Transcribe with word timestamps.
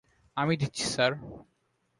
আমি 0.37 0.53
দিচ্ছি, 0.57 0.83
স্যার। 0.85 1.11